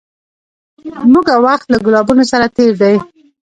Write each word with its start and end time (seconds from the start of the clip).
موږه 1.13 1.35
وخت 1.45 1.67
له 1.69 1.77
ګلابونو 1.85 2.23
سره 2.31 2.45
تېر 2.55 2.73
دی 2.81 2.95